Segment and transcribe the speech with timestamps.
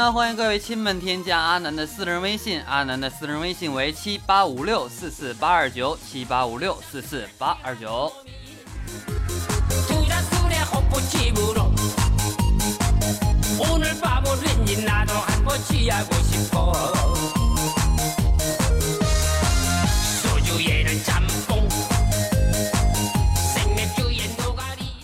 [0.00, 8.10] 呢，欢迎各位亲们添加阿南的私人微信，阿南的私人微信为七八五六四四八二九七八五六四四八二九。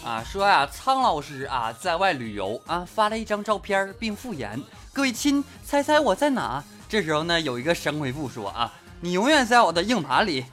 [0.03, 4.59] 啊，说呀，苍老师啊，在外旅游啊，发了一张照片，并附言
[4.97, 8.73] ：“各位亲，猜猜我在哪？”这时候呢，有一个神回复说：“啊，
[9.03, 10.47] 你永远在我的硬盘里。”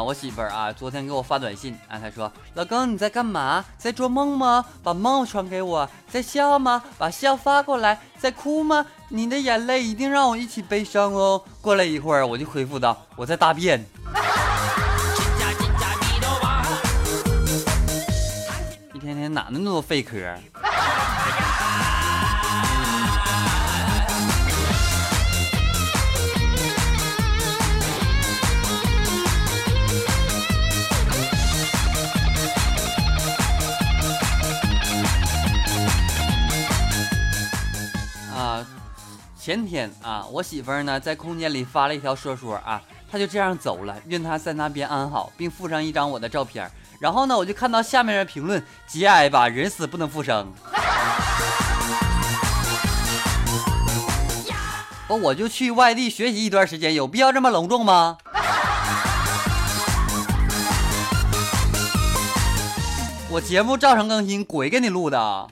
[0.00, 3.62] 啊，我媳妇儿啊，昨天给我发短信啊，她说：“老公你在干嘛？
[3.76, 4.64] 在做梦吗？
[4.82, 5.86] 把梦传给我。
[6.08, 6.82] 在笑吗？
[6.96, 8.00] 把笑发过来。
[8.18, 8.86] 在哭吗？
[9.10, 13.84] 你的眼泪一定让我一起悲伤哦。”过了一会儿，我就回复道：“我在大便。
[18.94, 20.16] ”一天天哪那么多废壳？
[39.40, 42.78] 前天啊，我媳妇儿呢在空间里发了一条说说啊，
[43.10, 46.70] 她就这样走了，愿她在那边安好，并附上一张我的照片。
[46.98, 50.52] 然后呢，我就看到下面的评论：节哀吧，人死不能复生。
[55.08, 58.18] 我我就去外地学习一段时间，有必要这么隆重吗？
[63.30, 65.48] 我节目照常更新，鬼给你录的。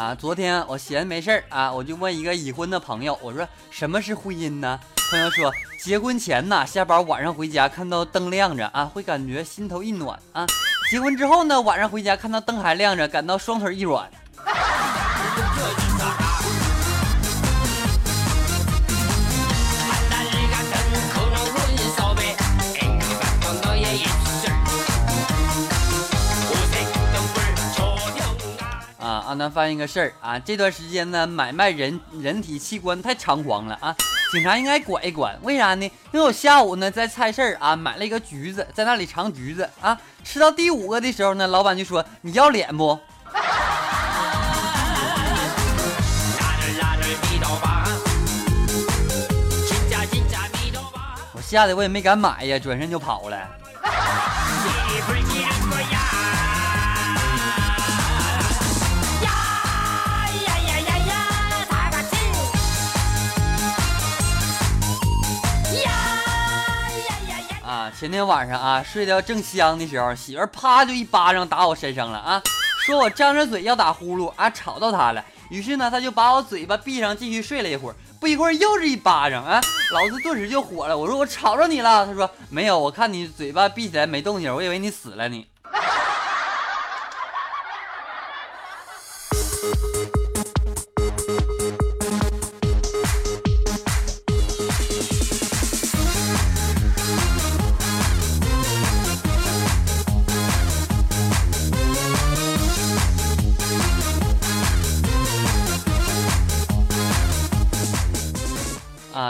[0.00, 4.80] 啊，昨天我闲没事儿啊，我就问一个已婚的朋友，我说什么是婚姻呢？
[5.10, 10.46] 朋友说，结婚前呢，下班晚上回家看到灯亮着啊，会感觉心头一暖啊；
[10.90, 14.10] 结婚之后呢，晚上回家看到灯还亮着，感到双腿一软。
[29.30, 33.94] 啊，那发现一个事儿啊，这段时间呢，买卖人人体器官太猖狂了啊，
[34.32, 35.38] 警察应该管一管。
[35.42, 35.84] 为啥呢？
[36.10, 42.86] 因为我下午呢在菜市啊买了一个橘子，在那里尝橘子啊，吃到第五个的时候呢，老板就说：“你要脸不？”
[51.32, 53.38] 我吓得我也没敢买呀，转身就跑了。
[67.70, 72.42] 啊前天晚上啊，睡得正香的时候，媳妇啪就一巴掌打我身上了啊，
[72.84, 75.24] 说我张着嘴要打呼噜啊，吵到她了。
[75.50, 77.94] 于是呢，他就把我嘴巴闭上，继续睡了一会儿。
[78.18, 79.60] 不一会儿又是一巴掌啊，
[79.92, 80.98] 老子顿时就火了。
[80.98, 85.46] 我说我吵着你了，他说没有，我看你嘴巴闭起来没动静，我以为你死了你。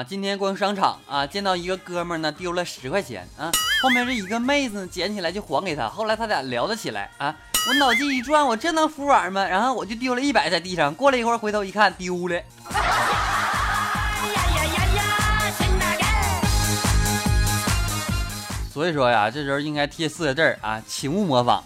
[0.02, 3.52] 今天逛商场啊，见到一个哥们呢丢了十块钱啊，
[3.82, 7.34] 后面这一个妹子捡起来就还给他，后来他俩聊了起来啊，
[7.68, 9.46] 我脑筋一转，我这能服软吗？
[9.46, 12.40] 然后我就丢了一百在地上，过了一会儿回头一看丢了。
[18.72, 21.62] 所以说呀，这时候应该贴四个字啊，请勿模仿。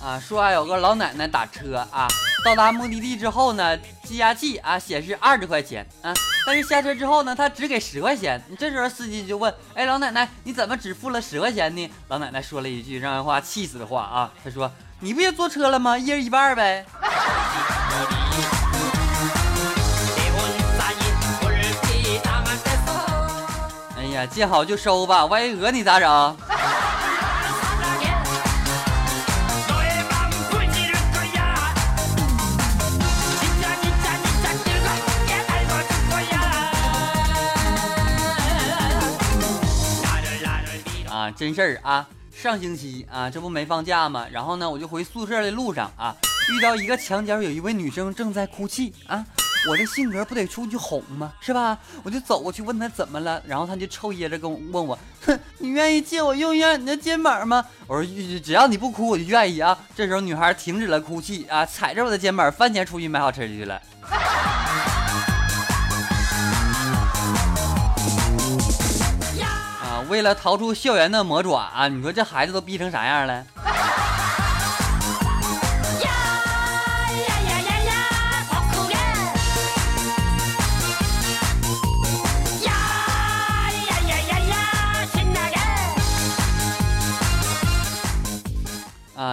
[0.00, 2.08] 啊，说啊，有个老奶奶打车啊，
[2.44, 6.12] 到达目的地之后呢，计价器啊显示二十块钱啊，
[6.44, 8.42] 但是下车之后呢，他只给十块钱。
[8.58, 11.90] 这时候司机就问，哎，老奶奶，你怎么只付了十块钱呢？
[12.08, 15.96] 老奶奶说了一句让人话气死的话啊，她说，你不也坐车了吗？
[15.96, 16.84] 一人一半呗。
[24.26, 26.36] 见好就收吧，万一讹你咋整？
[41.10, 42.06] 啊，真事儿啊！
[42.32, 44.26] 上星期啊，这不没放假吗？
[44.32, 46.14] 然后呢，我就回宿舍的路上啊，
[46.50, 49.24] 遇到一个墙角，有一位女生正在哭泣啊。
[49.66, 51.32] 我这性格不得出去哄吗？
[51.40, 51.78] 是吧？
[52.02, 57.64] 我就走过去问他怎么了，然后他就抽噎着跟我问我，哼， 你愿意借我用一下你的肩膀吗？
[57.86, 58.06] 我说
[58.40, 59.78] 只要你不哭，我就愿意啊。
[59.96, 63.80] 这时候女孩停止了哭泣啊，踩着我的肩膀翻钱出去买好吃的去了。
[69.80, 71.88] 啊为了逃出校园的魔爪啊！
[71.88, 73.42] 你说这孩子都逼成啥样了？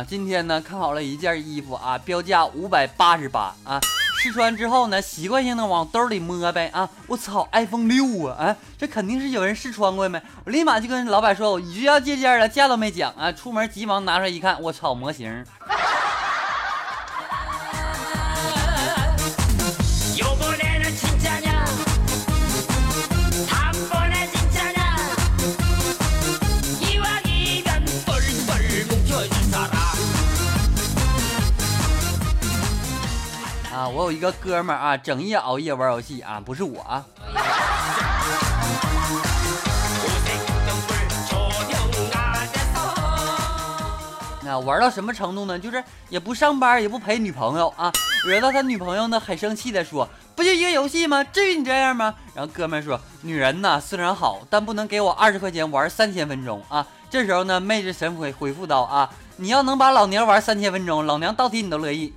[0.08, 3.80] 今天呢看好了一件衣服啊，标价五百八十八啊。
[4.24, 6.88] 试穿之后呢，习惯性的往兜里摸呗啊！
[7.08, 8.38] 我操，iPhone 六啊！
[8.40, 10.22] 哎，这肯定是有人试穿过没？
[10.46, 13.32] 我立马就跟老板说，我就要这件了，价都没讲啊！
[13.32, 15.44] 出门急忙拿出来一看，我操，模型。
[34.12, 37.06] 一个哥们儿啊，整夜熬夜玩游戏啊，不是我啊。
[44.44, 45.58] 那玩到什么程度呢？
[45.58, 47.90] 就是也不上班，也不陪女朋友啊，
[48.26, 51.24] 惹到他女朋友呢，很生气的说：“不就一个游戏吗？
[51.24, 62.14] 至于你这样吗？”然后哥们儿说：“女人呢虽然好，但不能给我二十块钱玩三千分钟啊。”这时候呢，妹子神回回复道：“啊，你要能把老娘玩三千分钟，老娘倒提你都乐意。”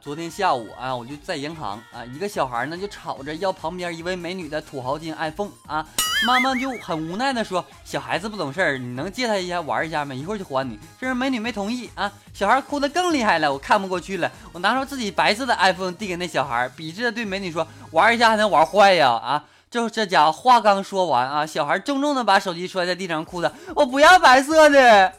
[0.00, 5.84] 昨天下午啊，我就在银行啊，一个小孩呢就吵着要旁边一位美女的土豪金 iPhone 啊，
[6.26, 10.14] 妈妈就很无奈的说：“小孩子不懂事儿，你能借他一下玩一下吗？
[10.14, 25.12] 一会儿就还你。”这时美女没同意啊，小孩哭得更厉害了，我看不过去了，我拿出自己白色的 iPhone 递给那小孩，鄙视的对美女说：“玩一下还能玩坏呀？”啊，就这家伙话刚说完啊，小孩重重的把手机摔在地上，哭的我不要白色的。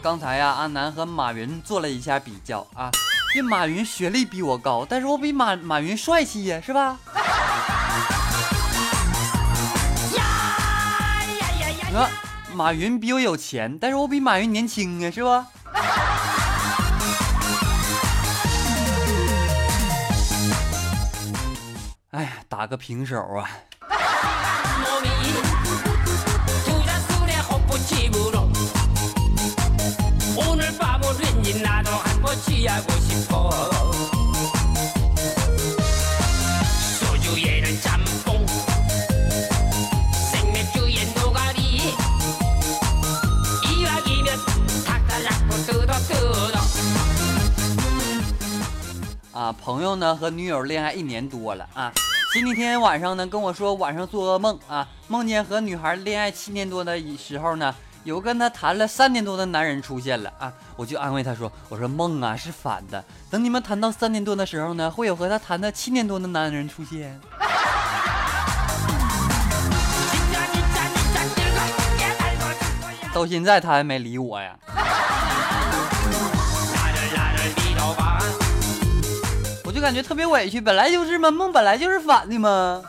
[0.00, 2.90] 刚才呀，阿南和马云做了一下比较啊，
[3.34, 6.96] 这马云学历比我高，但是我比马马云帅气呀，是吧？
[11.94, 12.08] 呀
[12.54, 15.46] 马云比我有钱，但是我比马云年轻啊，是吧？
[22.10, 23.50] 哎呀，打个平手啊！
[49.32, 51.92] 啊，朋友呢和女友恋爱一年多了啊，
[52.32, 57.72] 前几天晚上呢跟我说晚上做噩梦啊，梦见和女孩恋爱七年多的时候呢。
[58.08, 67.20] 有跟他谈了三年多的男人出现了啊，我就安慰他说：“我说梦啊是反的，等你们谈到三年多的时候呢，会有和他谈的七年多的男人出现。”
[73.12, 74.56] 到现在他还没理我呀。
[79.66, 80.58] 我就感觉特别委屈。
[80.62, 82.82] 本来就是嘛，梦本来就是反的嘛。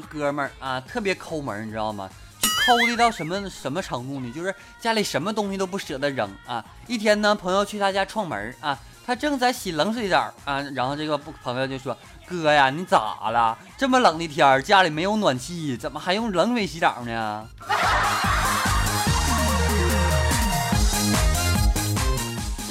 [0.00, 2.08] 哥们儿啊，特别抠门，你知道吗？
[2.40, 4.32] 就抠的到什么什么程度呢？
[4.32, 6.64] 就是家里什么东西都不舍得扔啊。
[6.86, 13.58] 一天呢，朋友去他家串门啊，他正在洗冷水澡啊，然后这个不朋友就说：“哥呀，你咋了？
[13.76, 17.46] 这么冷的天家里没有暖气，怎么还用冷水洗澡呢？”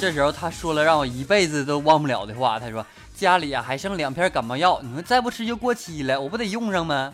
[0.00, 2.84] 这时候他说了让我一辈子都忘不了的话，他说。
[3.20, 7.12] 家里啊还剩两片感冒药，你说再不吃就过期了，我不得用上吗？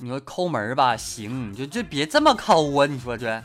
[0.00, 2.86] 你说抠门吧，行，你就就别这么抠啊！
[2.86, 3.42] 你说这，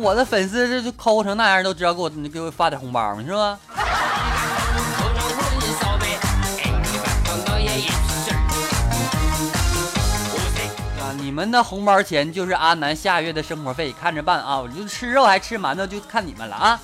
[0.00, 3.56] 我的粉丝这就抠成那样，都知道给我给我发点红包，是吧？
[11.24, 14.58] 你们的红包钱就是阿南下月的生活费，看着办啊！
[14.58, 16.78] 我就吃肉还吃馒头，就看你们了啊！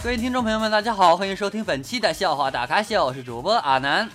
[0.00, 4.08] 各位听众朋友们，大家好，欢迎收听本期的笑话大咖秀，我是主播阿南。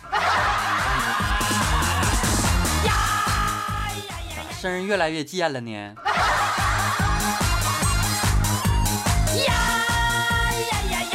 [4.63, 5.93] 声儿越来越贱了呢。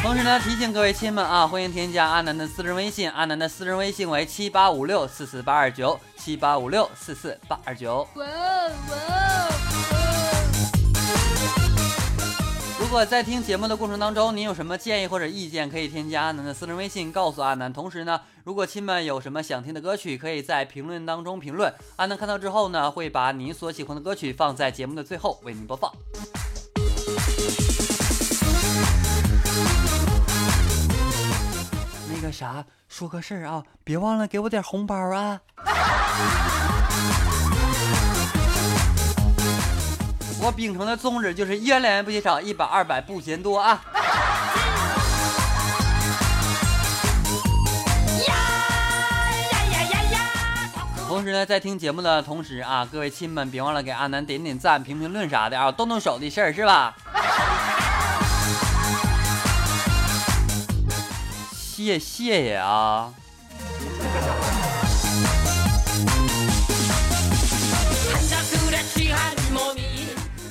[0.02, 8.07] 同时呢，提醒各位亲们啊，欢迎添加阿南的私人微信，阿南的私人微信为七八五六四四八二九七八五六四四八二九。
[8.14, 8.23] 如
[12.88, 17.71] 如果在听节目的过程当中，您有什么建议或者意见，可以添加阿南的私人微信告诉阿南。
[17.71, 25.92] 同时呢，如果亲们有什么想听的歌曲，可以在评论当中评论，阿南看到之后呢，会把您所喜欢的歌曲放在节目的最后为您播放。
[32.11, 35.42] 那个啥，说个事儿啊，别忘了给我点红包啊。
[40.40, 43.83] 我秉承的宗旨就是一元两元不嫌少，一百二百不嫌多啊！
[51.09, 56.95] 同时呢，在听节目的同时啊，各位亲们别忘了给阿南点点赞、评评论啥的啊，动动手的事儿是吧？
[61.52, 63.12] 谢谢谢啊！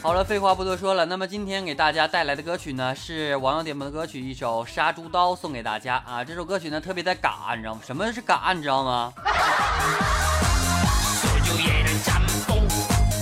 [0.07, 1.05] 好了，废话不多说了。
[1.05, 6.23] 那么今天给大家带来的歌曲呢，是网友点播的歌曲，一首《杀猪刀》送给大家啊。
[6.23, 7.81] 这首歌曲呢特别的嘎，你知道吗？
[7.85, 8.53] 什么是嘎？
[8.55, 9.11] 你知道吗？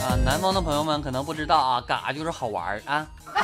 [0.06, 3.08] 啊，南方的朋友们可能不知道啊，嘎就是好玩啊。
[3.34, 3.42] 哎，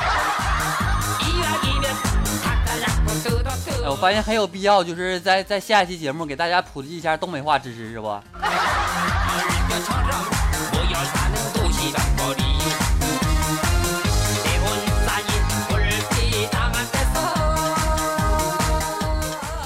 [3.90, 8.06] 我发现很有必要，就是在在下一期节目给大家普及一下东北话知识，是不？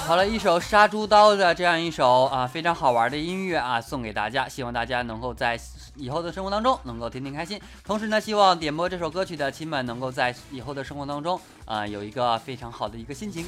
[0.07, 5.59] 好了一首杀猪刀的这样一首啊非常好玩的音乐啊送给大家，希望大家能够在
[5.97, 7.59] 以后的生活当中能够天天开心。
[7.83, 13.45] 同时呢，希望点播这首歌曲的亲们能够在以后的生活当中啊有一个非常好的一个心情。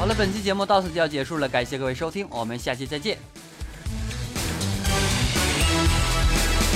[0.00, 3.16] 好了，本期节目到此就要结束了，感谢各位收听，我们下期再见。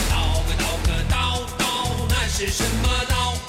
[0.08, 1.66] 刀个刀个刀刀，
[2.08, 3.16] 那是什么刀？
[3.16, 3.39] 刀